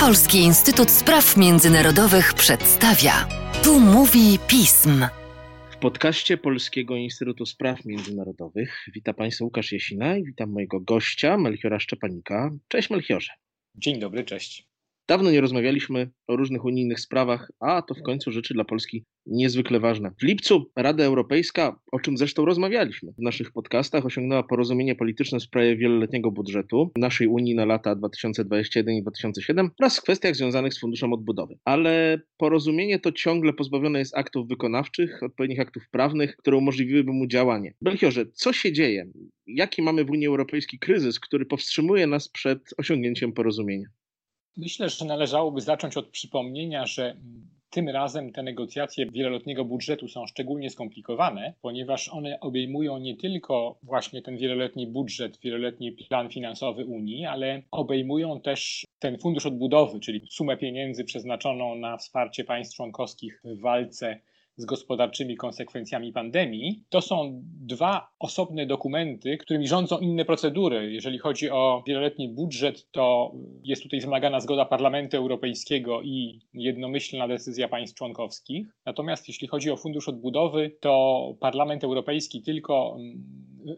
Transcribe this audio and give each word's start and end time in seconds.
Polski 0.00 0.38
Instytut 0.38 0.90
Spraw 0.90 1.36
Międzynarodowych 1.36 2.34
przedstawia. 2.34 3.12
Tu 3.64 3.80
mówi 3.80 4.38
pism. 4.48 5.06
W 5.70 5.76
podcaście 5.76 6.36
Polskiego 6.36 6.96
Instytutu 6.96 7.46
Spraw 7.46 7.84
Międzynarodowych 7.84 8.86
witam 8.94 9.14
Państwa 9.14 9.44
Łukasz 9.44 9.72
Jesina 9.72 10.16
i 10.16 10.24
witam 10.24 10.50
mojego 10.50 10.80
gościa 10.80 11.36
Melchiora 11.36 11.80
Szczepanika. 11.80 12.50
Cześć 12.68 12.90
Melchiorze. 12.90 13.32
Dzień 13.74 14.00
dobry, 14.00 14.24
cześć. 14.24 14.71
Dawno 15.08 15.30
nie 15.30 15.40
rozmawialiśmy 15.40 16.10
o 16.26 16.36
różnych 16.36 16.64
unijnych 16.64 17.00
sprawach, 17.00 17.50
a 17.60 17.82
to 17.82 17.94
w 17.94 18.02
końcu 18.02 18.32
rzeczy 18.32 18.54
dla 18.54 18.64
Polski 18.64 19.04
niezwykle 19.26 19.80
ważne. 19.80 20.10
W 20.20 20.22
lipcu 20.22 20.70
Rada 20.76 21.04
Europejska, 21.04 21.80
o 21.92 22.00
czym 22.00 22.18
zresztą 22.18 22.44
rozmawialiśmy 22.44 23.12
w 23.18 23.22
naszych 23.22 23.52
podcastach, 23.52 24.06
osiągnęła 24.06 24.42
porozumienie 24.42 24.94
polityczne 24.94 25.38
w 25.38 25.42
sprawie 25.42 25.76
wieloletniego 25.76 26.30
budżetu 26.30 26.90
naszej 26.96 27.26
Unii 27.26 27.54
na 27.54 27.64
lata 27.64 27.94
2021 27.94 28.94
i 28.94 29.02
2007 29.02 29.70
oraz 29.80 29.98
w 29.98 30.02
kwestiach 30.02 30.36
związanych 30.36 30.74
z 30.74 30.80
Funduszem 30.80 31.12
Odbudowy. 31.12 31.58
Ale 31.64 32.20
porozumienie 32.36 32.98
to 32.98 33.12
ciągle 33.12 33.52
pozbawione 33.52 33.98
jest 33.98 34.16
aktów 34.16 34.48
wykonawczych, 34.48 35.22
odpowiednich 35.22 35.60
aktów 35.60 35.82
prawnych, 35.90 36.36
które 36.36 36.56
umożliwiłyby 36.56 37.12
mu 37.12 37.26
działanie. 37.26 37.74
Belchiorze, 37.80 38.26
co 38.34 38.52
się 38.52 38.72
dzieje? 38.72 39.06
Jaki 39.46 39.82
mamy 39.82 40.04
w 40.04 40.10
Unii 40.10 40.26
Europejskiej 40.26 40.78
kryzys, 40.78 41.20
który 41.20 41.46
powstrzymuje 41.46 42.06
nas 42.06 42.28
przed 42.28 42.60
osiągnięciem 42.78 43.32
porozumienia? 43.32 43.86
Myślę, 44.56 44.88
że 44.88 45.04
należałoby 45.04 45.60
zacząć 45.60 45.96
od 45.96 46.08
przypomnienia, 46.08 46.86
że 46.86 47.16
tym 47.70 47.88
razem 47.88 48.32
te 48.32 48.42
negocjacje 48.42 49.06
wieloletniego 49.06 49.64
budżetu 49.64 50.08
są 50.08 50.26
szczególnie 50.26 50.70
skomplikowane, 50.70 51.54
ponieważ 51.62 52.08
one 52.08 52.40
obejmują 52.40 52.98
nie 52.98 53.16
tylko 53.16 53.78
właśnie 53.82 54.22
ten 54.22 54.36
wieloletni 54.36 54.86
budżet, 54.86 55.38
wieloletni 55.40 55.92
plan 55.92 56.30
finansowy 56.30 56.84
Unii, 56.84 57.26
ale 57.26 57.62
obejmują 57.70 58.40
też 58.40 58.86
ten 58.98 59.18
fundusz 59.18 59.46
odbudowy, 59.46 60.00
czyli 60.00 60.20
sumę 60.30 60.56
pieniędzy 60.56 61.04
przeznaczoną 61.04 61.74
na 61.74 61.96
wsparcie 61.96 62.44
państw 62.44 62.76
członkowskich 62.76 63.40
w 63.44 63.60
walce 63.60 64.20
z 64.56 64.64
gospodarczymi 64.64 65.36
konsekwencjami 65.36 66.12
pandemii, 66.12 66.84
to 66.88 67.00
są 67.00 67.42
dwa 67.44 68.08
osobne 68.18 68.66
dokumenty, 68.66 69.38
którymi 69.38 69.68
rządzą 69.68 69.98
inne 69.98 70.24
procedury. 70.24 70.92
Jeżeli 70.92 71.18
chodzi 71.18 71.50
o 71.50 71.82
wieloletni 71.86 72.28
budżet, 72.28 72.90
to 72.90 73.32
jest 73.64 73.82
tutaj 73.82 74.00
wymagana 74.00 74.40
zgoda 74.40 74.64
Parlamentu 74.64 75.16
Europejskiego 75.16 76.02
i 76.02 76.40
jednomyślna 76.54 77.28
decyzja 77.28 77.68
państw 77.68 77.96
członkowskich. 77.96 78.66
Natomiast 78.86 79.28
jeśli 79.28 79.48
chodzi 79.48 79.70
o 79.70 79.76
Fundusz 79.76 80.08
Odbudowy, 80.08 80.76
to 80.80 81.34
Parlament 81.40 81.84
Europejski 81.84 82.42
tylko 82.42 82.96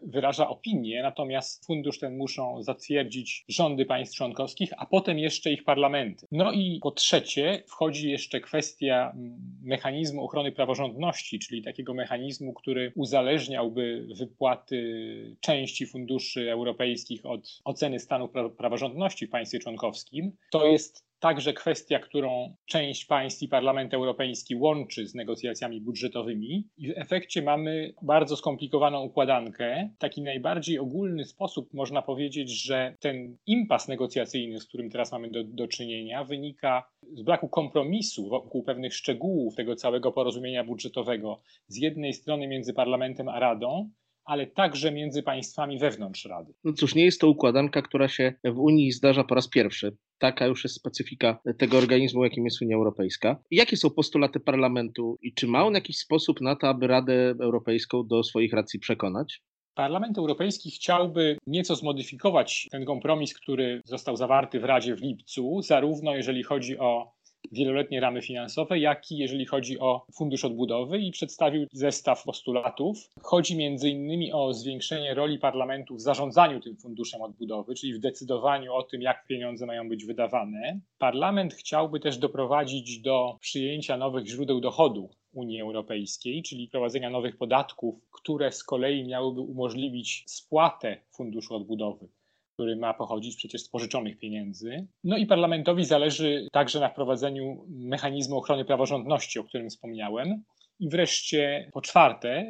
wyraża 0.03 0.49
opinię, 0.49 1.03
natomiast 1.03 1.65
fundusz 1.65 1.99
ten 1.99 2.17
muszą 2.17 2.63
zatwierdzić 2.63 3.45
rządy 3.47 3.85
państw 3.85 4.17
członkowskich, 4.17 4.73
a 4.77 4.85
potem 4.85 5.19
jeszcze 5.19 5.51
ich 5.51 5.63
parlamenty. 5.63 6.25
No 6.31 6.51
i 6.51 6.79
po 6.83 6.91
trzecie 6.91 7.63
wchodzi 7.67 8.09
jeszcze 8.11 8.41
kwestia 8.41 9.11
mm, 9.15 9.37
mechanizmu 9.63 10.23
ochrony 10.23 10.51
praworządności, 10.51 11.39
czyli 11.39 11.63
takiego 11.63 11.93
mechanizmu, 11.93 12.53
który 12.53 12.91
uzależniałby 12.95 14.07
wypłaty 14.17 15.37
części 15.41 15.87
funduszy 15.87 16.51
europejskich 16.51 17.25
od 17.25 17.61
oceny 17.63 17.99
stanu 17.99 18.29
praworządności 18.57 19.27
w 19.27 19.29
państwie 19.29 19.59
członkowskim. 19.59 20.31
To 20.51 20.67
jest 20.67 21.05
także 21.25 21.53
kwestia, 21.53 21.99
którą 21.99 22.55
część 22.65 23.05
państw 23.05 23.43
i 23.43 23.47
Parlament 23.47 23.93
Europejski 23.93 24.55
łączy 24.55 25.07
z 25.07 25.15
negocjacjami 25.15 25.81
budżetowymi. 25.81 26.67
I 26.77 26.87
w 26.87 26.97
efekcie 26.97 27.41
mamy 27.41 27.93
bardzo 28.01 28.37
skomplikowaną 28.37 29.01
układankę. 29.03 29.89
Taki 29.99 30.21
najbardziej 30.21 30.79
ogólny 30.79 31.25
sposób 31.25 31.73
można 31.73 32.01
powiedzieć, 32.01 32.63
że 32.63 32.95
ten 32.99 33.37
impas 33.45 33.87
negocjacyjny, 33.87 34.59
z 34.59 34.67
którym 34.67 34.89
teraz 34.89 35.11
mamy 35.11 35.29
do, 35.29 35.43
do 35.43 35.67
czynienia, 35.67 36.23
wynika 36.23 36.89
z 37.13 37.21
braku 37.21 37.49
kompromisu 37.49 38.29
wokół 38.29 38.63
pewnych 38.63 38.93
szczegółów 38.93 39.55
tego 39.55 39.75
całego 39.75 40.11
porozumienia 40.11 40.63
budżetowego 40.63 41.41
z 41.67 41.77
jednej 41.77 42.13
strony 42.13 42.47
między 42.47 42.73
Parlamentem 42.73 43.29
a 43.29 43.39
Radą, 43.39 43.89
ale 44.25 44.47
także 44.47 44.91
między 44.91 45.23
państwami 45.23 45.79
wewnątrz 45.79 46.25
Rady. 46.25 46.53
No 46.63 46.73
cóż, 46.73 46.95
nie 46.95 47.05
jest 47.05 47.21
to 47.21 47.29
układanka, 47.29 47.81
która 47.81 48.07
się 48.07 48.33
w 48.43 48.59
Unii 48.59 48.91
zdarza 48.91 49.23
po 49.23 49.35
raz 49.35 49.47
pierwszy. 49.47 49.97
Taka 50.17 50.45
już 50.47 50.63
jest 50.63 50.75
specyfika 50.75 51.39
tego 51.57 51.77
organizmu, 51.77 52.23
jakim 52.23 52.45
jest 52.45 52.61
Unia 52.61 52.75
Europejska. 52.75 53.43
Jakie 53.51 53.77
są 53.77 53.89
postulaty 53.89 54.39
parlamentu 54.39 55.17
i 55.21 55.33
czy 55.33 55.47
ma 55.47 55.65
on 55.65 55.73
jakiś 55.73 55.97
sposób 55.97 56.41
na 56.41 56.55
to, 56.55 56.67
aby 56.69 56.87
Radę 56.87 57.35
Europejską 57.39 58.07
do 58.07 58.23
swoich 58.23 58.53
racji 58.53 58.79
przekonać? 58.79 59.41
Parlament 59.75 60.17
Europejski 60.17 60.71
chciałby 60.71 61.37
nieco 61.47 61.75
zmodyfikować 61.75 62.67
ten 62.71 62.85
kompromis, 62.85 63.33
który 63.33 63.81
został 63.85 64.15
zawarty 64.15 64.59
w 64.59 64.63
Radzie 64.63 64.95
w 64.95 65.01
lipcu, 65.01 65.61
zarówno 65.61 66.15
jeżeli 66.15 66.43
chodzi 66.43 66.79
o 66.79 67.14
wieloletnie 67.51 67.99
ramy 67.99 68.21
finansowe, 68.21 68.79
jak 68.79 69.11
i 69.11 69.17
jeżeli 69.17 69.45
chodzi 69.45 69.79
o 69.79 70.05
Fundusz 70.13 70.45
Odbudowy 70.45 70.99
i 70.99 71.11
przedstawił 71.11 71.67
zestaw 71.71 72.23
postulatów. 72.23 73.09
Chodzi 73.21 73.57
między 73.57 73.89
innymi 73.89 74.33
o 74.33 74.53
zwiększenie 74.53 75.13
roli 75.13 75.39
parlamentu 75.39 75.95
w 75.95 76.01
zarządzaniu 76.01 76.59
tym 76.59 76.77
Funduszem 76.77 77.21
Odbudowy, 77.21 77.75
czyli 77.75 77.93
w 77.93 77.99
decydowaniu 77.99 78.73
o 78.73 78.83
tym, 78.83 79.01
jak 79.01 79.25
pieniądze 79.27 79.65
mają 79.65 79.89
być 79.89 80.05
wydawane. 80.05 80.79
Parlament 80.97 81.53
chciałby 81.53 81.99
też 81.99 82.17
doprowadzić 82.17 82.99
do 82.99 83.37
przyjęcia 83.39 83.97
nowych 83.97 84.27
źródeł 84.27 84.59
dochodu 84.59 85.09
Unii 85.33 85.61
Europejskiej, 85.61 86.43
czyli 86.43 86.67
prowadzenia 86.67 87.09
nowych 87.09 87.37
podatków, 87.37 87.95
które 88.11 88.51
z 88.51 88.63
kolei 88.63 89.07
miałyby 89.07 89.41
umożliwić 89.41 90.23
spłatę 90.27 90.97
Funduszu 91.11 91.55
Odbudowy 91.55 92.07
który 92.55 92.75
ma 92.75 92.93
pochodzić 92.93 93.35
przecież 93.35 93.61
z 93.61 93.69
pożyczonych 93.69 94.19
pieniędzy. 94.19 94.87
No 95.03 95.17
i 95.17 95.25
parlamentowi 95.25 95.85
zależy 95.85 96.47
także 96.51 96.79
na 96.79 96.89
wprowadzeniu 96.89 97.65
mechanizmu 97.69 98.37
ochrony 98.37 98.65
praworządności, 98.65 99.39
o 99.39 99.43
którym 99.43 99.69
wspomniałem. 99.69 100.43
I 100.79 100.89
wreszcie 100.89 101.69
po 101.73 101.81
czwarte, 101.81 102.47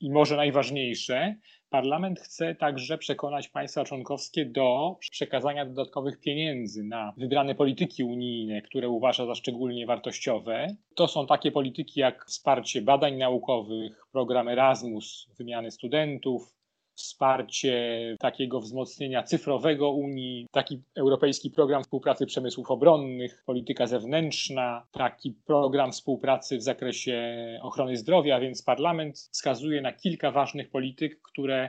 i 0.00 0.10
może 0.10 0.36
najważniejsze, 0.36 1.34
Parlament 1.70 2.20
chce 2.20 2.54
także 2.54 2.98
przekonać 2.98 3.48
państwa 3.48 3.84
członkowskie 3.84 4.46
do 4.46 4.96
przekazania 5.00 5.66
dodatkowych 5.66 6.20
pieniędzy 6.20 6.84
na 6.84 7.12
wybrane 7.16 7.54
polityki 7.54 8.04
unijne, 8.04 8.62
które 8.62 8.88
uważa 8.88 9.26
za 9.26 9.34
szczególnie 9.34 9.86
wartościowe. 9.86 10.66
To 10.94 11.08
są 11.08 11.26
takie 11.26 11.50
polityki 11.52 12.00
jak 12.00 12.24
wsparcie 12.24 12.82
badań 12.82 13.16
naukowych, 13.16 14.06
program 14.12 14.48
Erasmus, 14.48 15.28
wymiany 15.38 15.70
studentów, 15.70 16.54
wsparcie 16.98 18.16
takiego 18.20 18.60
wzmocnienia 18.60 19.22
cyfrowego 19.22 19.90
Unii, 19.90 20.46
taki 20.52 20.82
europejski 20.96 21.50
program 21.50 21.82
współpracy 21.82 22.26
przemysłów 22.26 22.70
obronnych, 22.70 23.42
polityka 23.46 23.86
zewnętrzna, 23.86 24.86
taki 24.92 25.32
program 25.46 25.92
współpracy 25.92 26.58
w 26.58 26.62
zakresie 26.62 27.18
ochrony 27.62 27.96
zdrowia, 27.96 28.40
więc 28.40 28.62
parlament 28.62 29.18
wskazuje 29.32 29.80
na 29.80 29.92
kilka 29.92 30.30
ważnych 30.30 30.70
polityk, 30.70 31.22
które 31.22 31.68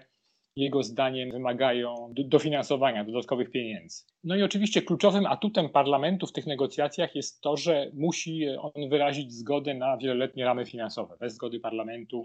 jego 0.56 0.84
zdaniem 0.84 1.32
wymagają 1.32 2.14
dofinansowania 2.16 3.04
dodatkowych 3.04 3.52
pieniędzy. 3.52 4.04
No 4.24 4.36
i 4.36 4.44
oczywiście 4.44 4.82
kluczowym 4.82 5.26
atutem 5.26 5.70
parlamentu 5.70 6.28
w 6.28 6.32
tych 6.32 6.48
negocjacjach 6.48 7.16
jest 7.16 7.42
to, 7.42 7.58
że 7.58 7.92
musi 7.94 8.48
on 8.50 8.90
wyrazić 8.90 9.34
zgodę 9.34 9.74
na 9.74 9.98
wieloletnie 9.98 10.46
ramy 10.46 10.66
finansowe. 10.66 11.18
Bez 11.20 11.34
zgody 11.34 11.60
parlamentu 11.60 12.24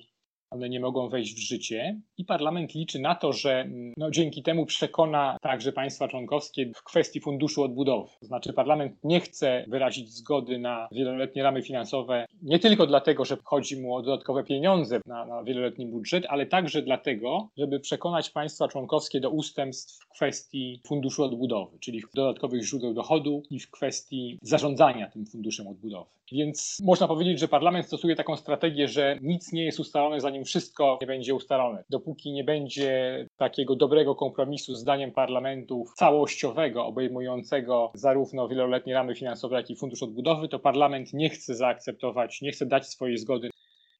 one 0.54 0.68
nie 0.68 0.80
mogą 0.80 1.08
wejść 1.08 1.34
w 1.34 1.38
życie 1.38 2.00
i 2.18 2.24
parlament 2.24 2.74
liczy 2.74 2.98
na 2.98 3.14
to, 3.14 3.32
że 3.32 3.60
mm, 3.60 3.92
no, 3.96 4.10
dzięki 4.10 4.42
temu 4.42 4.66
przekona 4.66 5.36
także 5.42 5.72
państwa 5.72 6.08
członkowskie 6.08 6.70
w 6.76 6.82
kwestii 6.82 7.20
funduszu 7.20 7.62
odbudowy. 7.62 8.08
To 8.20 8.26
znaczy 8.26 8.52
parlament 8.52 8.96
nie 9.04 9.20
chce 9.20 9.64
wyrazić 9.68 10.10
zgody 10.10 10.58
na 10.58 10.88
wieloletnie 10.92 11.42
ramy 11.42 11.62
finansowe 11.62 12.26
nie 12.42 12.58
tylko 12.58 12.86
dlatego, 12.86 13.24
że 13.24 13.36
chodzi 13.44 13.82
mu 13.82 13.94
o 13.94 14.02
dodatkowe 14.02 14.44
pieniądze 14.44 15.00
na, 15.06 15.24
na 15.24 15.44
wieloletni 15.44 15.86
budżet, 15.86 16.24
ale 16.28 16.46
także 16.46 16.82
dlatego, 16.82 17.48
żeby 17.56 17.80
przekonać 17.80 18.30
państwa 18.30 18.68
członkowskie 18.68 19.20
do 19.20 19.30
ustępstw 19.30 20.04
w 20.04 20.08
kwestii 20.08 20.80
funduszu 20.86 21.24
odbudowy, 21.24 21.78
czyli 21.78 22.02
dodatkowych 22.14 22.62
źródeł 22.62 22.94
dochodu 22.94 23.42
i 23.50 23.60
w 23.60 23.70
kwestii 23.70 24.38
zarządzania 24.42 25.10
tym 25.10 25.26
funduszem 25.26 25.66
odbudowy. 25.66 26.10
Więc 26.32 26.82
można 26.84 27.08
powiedzieć, 27.08 27.40
że 27.40 27.48
parlament 27.48 27.86
stosuje 27.86 28.16
taką 28.16 28.36
strategię, 28.36 28.88
że 28.88 29.18
nic 29.22 29.52
nie 29.52 29.64
jest 29.64 29.80
ustalone, 29.80 30.20
zanim 30.20 30.43
wszystko 30.44 30.98
nie 31.00 31.06
będzie 31.06 31.34
ustalone. 31.34 31.84
Dopóki 31.90 32.32
nie 32.32 32.44
będzie 32.44 33.26
takiego 33.36 33.76
dobrego 33.76 34.14
kompromisu 34.14 34.74
zdaniem 34.74 35.12
parlamentu 35.12 35.84
całościowego, 35.96 36.86
obejmującego 36.86 37.92
zarówno 37.94 38.48
wieloletnie 38.48 38.94
ramy 38.94 39.14
finansowe, 39.14 39.56
jak 39.56 39.70
i 39.70 39.76
fundusz 39.76 40.02
odbudowy, 40.02 40.48
to 40.48 40.58
parlament 40.58 41.12
nie 41.12 41.30
chce 41.30 41.54
zaakceptować, 41.54 42.40
nie 42.42 42.52
chce 42.52 42.66
dać 42.66 42.86
swojej 42.88 43.18
zgody 43.18 43.50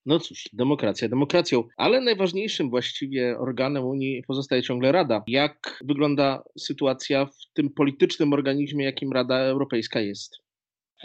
no 0.06 0.19
cóż, 0.19 0.49
demokracja 0.52 1.08
demokracją, 1.08 1.64
ale 1.76 2.00
najważniejszym 2.00 2.70
właściwie 2.70 3.38
organem 3.38 3.85
Unii 3.85 4.23
pozostaje 4.26 4.62
ciągle 4.62 4.93
Rada. 4.93 5.23
Jak 5.26 5.82
wygląda 5.85 6.43
sytuacja 6.58 7.26
w 7.26 7.52
tym 7.55 7.70
politycznym 7.70 8.32
organizmie, 8.32 8.85
jakim 8.85 9.12
Rada 9.12 9.38
Europejska 9.38 10.00
jest? 10.00 10.44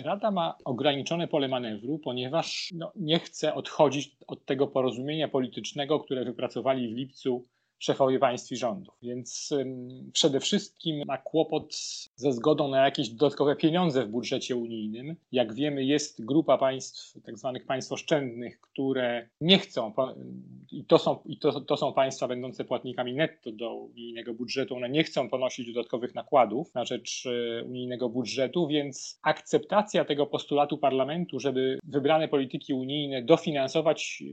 Rada 0.04 0.32
ma 0.32 0.56
ograniczone 0.66 1.28
pole 1.28 1.48
manewru, 1.48 2.00
ponieważ 2.00 2.70
no, 2.76 2.92
nie 2.96 3.20
chce 3.20 3.54
odchodzić 3.54 4.18
od 4.28 4.46
tego 4.46 4.68
porozumienia 4.68 5.28
politycznego, 5.28 6.00
które 6.00 6.26
wypracowali 6.26 6.94
w 6.94 6.98
lipcu 6.98 7.46
szefowie 7.80 8.20
państw 8.20 8.52
i 8.52 8.58
rządów. 8.58 8.96
Więc 9.02 9.54
przede 10.14 10.40
wszystkim 10.40 11.04
ma 11.08 11.18
kłopot 11.18 11.76
ze 12.16 12.34
zgodą 12.34 12.68
na 12.68 12.86
jakieś 12.86 13.10
dodatkowe 13.10 13.56
pieniądze 13.56 14.06
w 14.06 14.10
budżecie 14.10 14.56
unijnym. 14.56 15.16
Jak 15.32 15.54
wiemy, 15.54 15.84
jest 15.84 16.26
grupa 16.26 16.58
państw, 16.58 17.22
tak 17.24 17.38
zwanych 17.38 17.66
państw 17.66 17.92
oszczędnych, 17.92 18.62
które 18.62 19.30
nie 19.42 19.60
chcą, 19.60 19.94
i 20.72 20.86
to 20.86 20.98
są, 20.98 21.20
i 21.26 21.38
to, 21.38 21.62
to 21.62 21.78
są 21.78 21.94
państwa 21.94 22.28
będące 22.28 22.66
płatnikami 22.66 23.14
netto 23.14 23.52
do 23.52 23.74
unijnego 23.74 24.34
budżetu, 24.34 24.76
one 24.76 24.90
nie 24.90 25.04
chcą 25.04 25.30
ponosić 25.30 25.74
dodatkowych 25.74 26.16
nakładów 26.16 26.74
na 26.76 26.86
rzecz 26.86 27.26
e, 27.26 27.64
unijnego 27.64 28.10
budżetu, 28.10 28.68
więc 28.68 29.20
akceptacja 29.24 30.06
tego 30.06 30.26
postulatu 30.28 30.78
parlamentu, 30.78 31.40
żeby 31.40 31.80
wybrane 31.84 32.28
polityki 32.28 32.74
unijne 32.74 33.24
dofinansować, 33.24 34.24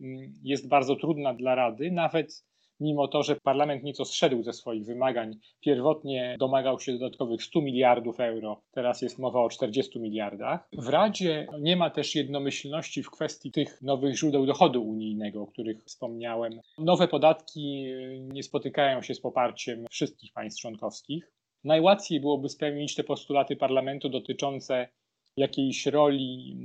jest 0.43 0.69
bardzo 0.69 0.97
trudna 0.97 1.35
dla 1.35 1.55
Rady, 1.55 1.91
nawet 1.91 2.45
mimo 2.81 3.09
to, 3.09 3.23
że 3.23 3.37
parlament 3.37 3.83
nieco 3.83 4.05
zszedł 4.05 4.43
ze 4.43 4.53
swoich 4.53 4.85
wymagań. 4.85 5.37
Pierwotnie 5.61 6.37
domagał 6.39 6.81
się 6.81 6.93
dodatkowych 6.93 7.43
100 7.43 7.61
miliardów 7.61 8.21
euro, 8.21 8.63
teraz 8.71 9.03
jest 9.03 9.19
mowa 9.19 9.41
o 9.41 9.49
40 9.49 10.01
miliardach. 10.01 10.69
W 10.73 10.89
Radzie 10.89 11.47
nie 11.61 11.77
ma 11.77 11.91
też 11.91 12.15
jednomyślności 12.15 13.03
w 13.03 13.11
kwestii 13.11 13.53
tych 13.53 13.83
nowych 13.83 14.17
źródeł 14.17 14.47
dochodu 14.47 14.83
unijnego, 14.83 15.43
o 15.43 15.47
których 15.47 15.85
wspomniałem. 15.85 16.53
Nowe 16.79 17.09
podatki 17.09 17.87
nie 18.19 18.43
spotykają 18.43 19.03
się 19.03 19.15
z 19.15 19.21
poparciem 19.21 19.85
wszystkich 19.91 20.33
państw 20.33 20.61
członkowskich. 20.61 21.33
Najłatwiej 21.65 22.21
byłoby 22.21 22.49
spełnić 22.49 22.95
te 22.95 23.05
postulaty 23.05 23.57
parlamentu 23.57 24.09
dotyczące 24.09 24.89
jakiejś 25.37 25.87
roli 25.87 26.57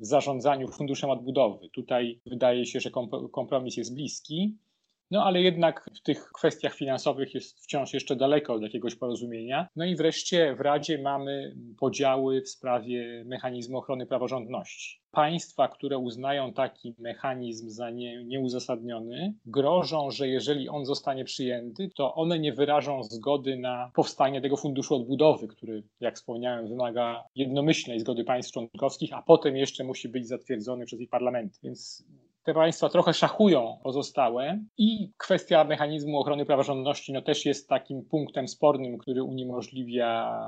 w 0.00 0.06
zarządzaniu 0.06 0.68
funduszem 0.68 1.10
odbudowy. 1.10 1.68
Tutaj 1.68 2.20
wydaje 2.26 2.66
się, 2.66 2.80
że 2.80 2.90
kompromis 3.32 3.76
jest 3.76 3.94
bliski. 3.94 4.56
No 5.10 5.24
ale 5.24 5.42
jednak 5.42 5.90
w 5.94 6.02
tych 6.02 6.28
kwestiach 6.32 6.74
finansowych 6.74 7.34
jest 7.34 7.64
wciąż 7.64 7.94
jeszcze 7.94 8.16
daleko 8.16 8.54
od 8.54 8.62
jakiegoś 8.62 8.94
porozumienia. 8.94 9.68
No 9.76 9.84
i 9.84 9.96
wreszcie 9.96 10.54
w 10.54 10.60
Radzie 10.60 10.98
mamy 10.98 11.56
podziały 11.78 12.42
w 12.42 12.48
sprawie 12.48 13.24
mechanizmu 13.26 13.78
ochrony 13.78 14.06
praworządności. 14.06 15.00
Państwa, 15.10 15.68
które 15.68 15.98
uznają 15.98 16.52
taki 16.52 16.94
mechanizm 16.98 17.70
za 17.70 17.90
nie, 17.90 18.24
nieuzasadniony, 18.24 19.34
grożą, 19.46 20.10
że 20.10 20.28
jeżeli 20.28 20.68
on 20.68 20.84
zostanie 20.84 21.24
przyjęty, 21.24 21.90
to 21.96 22.14
one 22.14 22.38
nie 22.38 22.52
wyrażą 22.52 23.02
zgody 23.02 23.56
na 23.56 23.90
powstanie 23.94 24.40
tego 24.40 24.56
funduszu 24.56 24.94
odbudowy, 24.94 25.48
który, 25.48 25.82
jak 26.00 26.16
wspomniałem, 26.16 26.68
wymaga 26.68 27.24
jednomyślnej 27.34 28.00
zgody 28.00 28.24
państw 28.24 28.52
członkowskich, 28.52 29.12
a 29.12 29.22
potem 29.22 29.56
jeszcze 29.56 29.84
musi 29.84 30.08
być 30.08 30.28
zatwierdzony 30.28 30.86
przez 30.86 31.00
ich 31.00 31.10
parlament. 31.10 31.58
Więc 31.62 32.04
te 32.42 32.54
państwa 32.54 32.88
trochę 32.88 33.14
szachują 33.14 33.78
pozostałe 33.82 34.58
i 34.78 35.10
kwestia 35.16 35.64
mechanizmu 35.64 36.18
ochrony 36.18 36.46
praworządności 36.46 37.12
no 37.12 37.22
też 37.22 37.46
jest 37.46 37.68
takim 37.68 38.04
punktem 38.04 38.48
spornym, 38.48 38.98
który 38.98 39.22
uniemożliwia 39.22 40.40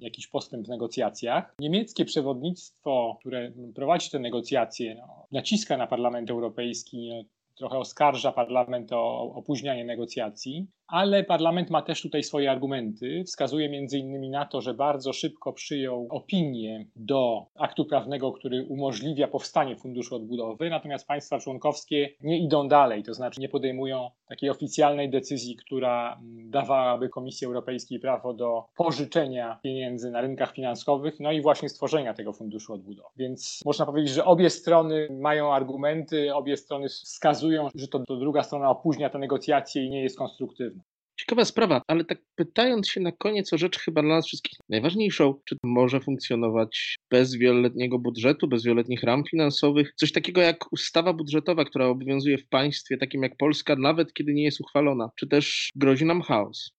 jakiś 0.00 0.26
postęp 0.26 0.66
w 0.66 0.68
negocjacjach. 0.68 1.54
Niemieckie 1.58 2.04
przewodnictwo, 2.04 3.16
które 3.20 3.52
prowadzi 3.74 4.10
te 4.10 4.18
negocjacje, 4.18 4.94
no, 4.94 5.26
naciska 5.32 5.76
na 5.76 5.86
Parlament 5.86 6.30
Europejski, 6.30 7.08
no, 7.08 7.22
trochę 7.56 7.78
oskarża 7.78 8.32
parlament 8.32 8.92
o 8.92 9.32
opóźnianie 9.34 9.84
negocjacji, 9.84 10.66
ale 10.86 11.24
parlament 11.24 11.70
ma 11.70 11.82
też 11.82 12.02
tutaj 12.02 12.22
swoje 12.22 12.50
argumenty. 12.50 13.24
Wskazuje 13.26 13.68
między 13.68 13.98
innymi 13.98 14.30
na 14.30 14.44
to, 14.44 14.60
że 14.60 14.74
bardzo 14.74 15.12
szybko 15.12 15.52
przyjął 15.52 16.06
opinię 16.10 16.86
do 16.96 17.46
aktu 17.54 17.84
prawnego, 17.84 18.32
który 18.32 18.66
umożliwia 18.68 19.28
powstanie 19.28 19.76
Funduszu 19.76 20.16
Odbudowy, 20.16 20.70
natomiast 20.70 21.06
państwa 21.06 21.38
członkowskie 21.38 22.08
nie 22.20 22.38
idą 22.38 22.68
dalej, 22.68 23.02
to 23.02 23.14
znaczy 23.14 23.40
nie 23.40 23.48
podejmują 23.48 24.10
takiej 24.28 24.50
oficjalnej 24.50 25.10
decyzji, 25.10 25.56
która 25.56 26.20
dawałaby 26.44 27.08
Komisji 27.08 27.46
Europejskiej 27.46 28.00
prawo 28.00 28.34
do 28.34 28.64
pożyczenia 28.76 29.58
pieniędzy 29.62 30.10
na 30.10 30.20
rynkach 30.20 30.52
finansowych, 30.52 31.20
no 31.20 31.32
i 31.32 31.42
właśnie 31.42 31.68
stworzenia 31.68 32.14
tego 32.14 32.32
Funduszu 32.32 32.72
Odbudowy. 32.72 33.08
Więc 33.16 33.62
można 33.64 33.86
powiedzieć, 33.86 34.10
że 34.10 34.24
obie 34.24 34.50
strony 34.50 35.08
mają 35.10 35.52
argumenty, 35.52 36.34
obie 36.34 36.56
strony 36.56 36.88
wskazują, 36.88 37.45
że 37.74 37.88
to, 37.88 37.98
to 37.98 38.16
druga 38.16 38.42
strona 38.42 38.70
opóźnia 38.70 39.10
te 39.10 39.18
negocjacje 39.18 39.84
i 39.84 39.90
nie 39.90 40.02
jest 40.02 40.18
konstruktywna. 40.18 40.82
Ciekawa 41.20 41.44
sprawa, 41.44 41.82
ale 41.88 42.04
tak 42.04 42.18
pytając 42.34 42.88
się 42.88 43.00
na 43.00 43.12
koniec 43.12 43.52
o 43.52 43.58
rzecz 43.58 43.78
chyba 43.78 44.02
dla 44.02 44.14
nas 44.14 44.26
wszystkich 44.26 44.58
najważniejszą, 44.68 45.34
czy 45.44 45.56
może 45.64 46.00
funkcjonować 46.00 46.96
bez 47.10 47.34
wieloletniego 47.34 47.98
budżetu, 47.98 48.48
bez 48.48 48.64
wieloletnich 48.64 49.02
ram 49.02 49.24
finansowych? 49.30 49.92
Coś 49.96 50.12
takiego 50.12 50.40
jak 50.40 50.72
ustawa 50.72 51.12
budżetowa, 51.12 51.64
która 51.64 51.86
obowiązuje 51.86 52.38
w 52.38 52.48
państwie 52.48 52.96
takim 52.96 53.22
jak 53.22 53.36
Polska, 53.36 53.76
nawet 53.76 54.12
kiedy 54.12 54.34
nie 54.34 54.44
jest 54.44 54.60
uchwalona, 54.60 55.10
czy 55.18 55.26
też 55.26 55.70
grozi 55.76 56.04
nam 56.04 56.22
chaos? 56.22 56.70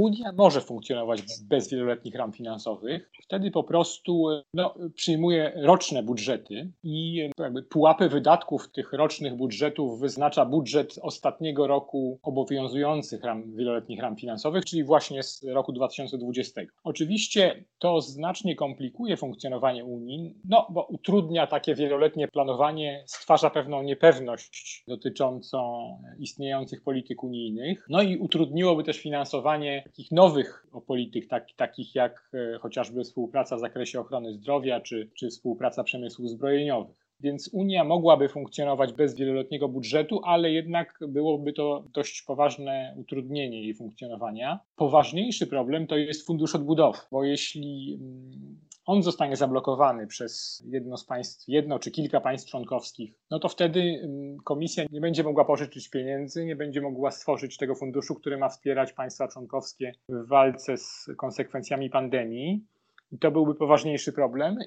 Unia 0.00 0.32
może 0.32 0.60
funkcjonować 0.60 1.22
bez 1.48 1.70
wieloletnich 1.70 2.14
ram 2.14 2.32
finansowych. 2.32 3.10
Wtedy 3.22 3.50
po 3.50 3.64
prostu 3.64 4.28
no, 4.54 4.74
przyjmuje 4.94 5.52
roczne 5.56 6.02
budżety 6.02 6.72
i 6.82 7.30
jakby 7.38 7.62
pułapy 7.62 8.08
wydatków 8.08 8.72
tych 8.72 8.92
rocznych 8.92 9.36
budżetów 9.36 10.00
wyznacza 10.00 10.44
budżet 10.46 10.98
ostatniego 11.02 11.66
roku 11.66 12.18
obowiązujących 12.22 13.24
ram, 13.24 13.56
wieloletnich 13.56 14.00
ram 14.00 14.16
finansowych, 14.16 14.64
czyli 14.64 14.84
właśnie 14.84 15.22
z 15.22 15.44
roku 15.44 15.72
2020. 15.72 16.60
Oczywiście 16.84 17.64
to 17.78 18.00
znacznie 18.00 18.56
komplikuje 18.56 19.16
funkcjonowanie 19.16 19.84
Unii, 19.84 20.34
no 20.44 20.66
bo 20.70 20.84
utrudnia 20.84 21.46
takie 21.46 21.74
wieloletnie 21.74 22.28
planowanie, 22.28 23.04
stwarza 23.06 23.50
pewną 23.50 23.82
niepewność 23.82 24.84
dotyczącą 24.88 25.88
istniejących 26.18 26.82
polityk 26.82 27.24
unijnych, 27.24 27.86
no 27.90 28.02
i 28.02 28.16
utrudniłoby 28.16 28.84
też 28.84 28.98
finansowanie 28.98 29.85
takich 29.86 30.12
nowych 30.12 30.66
polityk, 30.86 31.28
tak, 31.28 31.46
takich 31.56 31.94
jak 31.94 32.30
e, 32.34 32.58
chociażby 32.58 33.04
współpraca 33.04 33.56
w 33.56 33.60
zakresie 33.60 34.00
ochrony 34.00 34.32
zdrowia 34.32 34.80
czy, 34.80 35.10
czy 35.14 35.28
współpraca 35.28 35.84
przemysłów 35.84 36.30
zbrojeniowych. 36.30 37.05
Więc 37.20 37.50
Unia 37.52 37.84
mogłaby 37.84 38.28
funkcjonować 38.28 38.92
bez 38.92 39.14
wieloletniego 39.14 39.68
budżetu, 39.68 40.20
ale 40.24 40.50
jednak 40.50 40.98
byłoby 41.08 41.52
to 41.52 41.84
dość 41.94 42.22
poważne 42.22 42.94
utrudnienie 42.98 43.62
jej 43.62 43.74
funkcjonowania. 43.74 44.60
Poważniejszy 44.76 45.46
problem 45.46 45.86
to 45.86 45.96
jest 45.96 46.26
fundusz 46.26 46.54
odbudowy, 46.54 46.98
bo 47.12 47.24
jeśli 47.24 47.98
mm, 48.00 48.58
on 48.86 49.02
zostanie 49.02 49.36
zablokowany 49.36 50.06
przez 50.06 50.62
jedno 50.66 50.96
z 50.96 51.04
państw, 51.04 51.48
jedno 51.48 51.78
czy 51.78 51.90
kilka 51.90 52.20
państw 52.20 52.50
członkowskich, 52.50 53.14
no 53.30 53.38
to 53.38 53.48
wtedy 53.48 53.80
mm, 53.80 54.38
komisja 54.44 54.84
nie 54.92 55.00
będzie 55.00 55.22
mogła 55.22 55.44
pożyczyć 55.44 55.90
pieniędzy, 55.90 56.44
nie 56.44 56.56
będzie 56.56 56.80
mogła 56.80 57.10
stworzyć 57.10 57.56
tego 57.56 57.74
funduszu, 57.74 58.14
który 58.14 58.38
ma 58.38 58.48
wspierać 58.48 58.92
państwa 58.92 59.28
członkowskie 59.28 59.92
w 60.08 60.28
walce 60.28 60.76
z 60.76 61.10
konsekwencjami 61.16 61.90
pandemii. 61.90 62.64
I 63.12 63.18
to 63.18 63.30
byłby 63.30 63.54
poważniejszy 63.54 64.12
problem. 64.12 64.58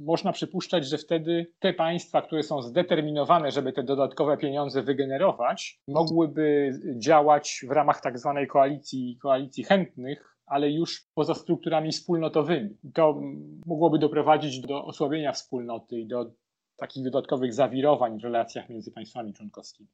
Można 0.00 0.32
przypuszczać, 0.32 0.86
że 0.88 0.98
wtedy 0.98 1.52
te 1.58 1.72
państwa, 1.72 2.22
które 2.22 2.42
są 2.42 2.62
zdeterminowane, 2.62 3.50
żeby 3.50 3.72
te 3.72 3.82
dodatkowe 3.82 4.36
pieniądze 4.36 4.82
wygenerować, 4.82 5.80
mogłyby 5.88 6.72
działać 6.98 7.64
w 7.68 7.70
ramach 7.70 8.00
tak 8.00 8.18
zwanej 8.18 8.46
koalicji, 8.46 9.18
koalicji 9.22 9.64
chętnych, 9.64 10.36
ale 10.46 10.70
już 10.70 11.06
poza 11.14 11.34
strukturami 11.34 11.90
wspólnotowymi. 11.90 12.70
To 12.94 13.20
mogłoby 13.66 13.98
doprowadzić 13.98 14.60
do 14.60 14.84
osłabienia 14.84 15.32
wspólnoty 15.32 16.00
i 16.00 16.06
do 16.06 16.32
takich 16.76 17.04
dodatkowych 17.04 17.54
zawirowań 17.54 18.18
w 18.18 18.24
relacjach 18.24 18.68
między 18.68 18.92
państwami 18.92 19.32
członkowskimi. 19.32 19.88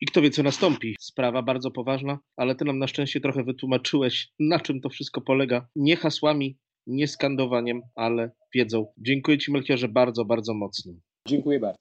I 0.00 0.06
kto 0.06 0.22
wie, 0.22 0.30
co 0.30 0.42
nastąpi. 0.42 0.96
Sprawa 1.00 1.42
bardzo 1.42 1.70
poważna, 1.70 2.18
ale 2.36 2.54
ty 2.54 2.64
nam 2.64 2.78
na 2.78 2.86
szczęście 2.86 3.20
trochę 3.20 3.44
wytłumaczyłeś, 3.44 4.32
na 4.40 4.60
czym 4.60 4.80
to 4.80 4.88
wszystko 4.88 5.20
polega. 5.20 5.68
Nie 5.76 5.96
hasłami, 5.96 6.58
nie 6.86 7.08
skandowaniem, 7.08 7.82
ale 7.94 8.30
wiedzą. 8.54 8.86
Dziękuję 8.98 9.38
Ci, 9.38 9.52
Melchiorze, 9.52 9.88
bardzo, 9.88 10.24
bardzo 10.24 10.54
mocno. 10.54 10.92
Dziękuję 11.28 11.60
bardzo. 11.60 11.78